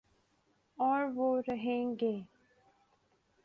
اوروہ 0.77 1.41
رہیں 1.47 1.95
گے 2.01 2.15